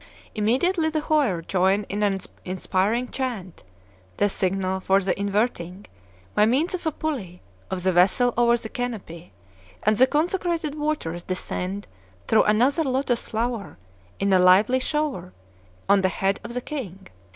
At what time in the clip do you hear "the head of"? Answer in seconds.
16.01-16.55